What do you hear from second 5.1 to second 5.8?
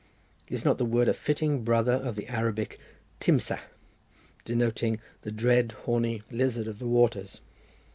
the dread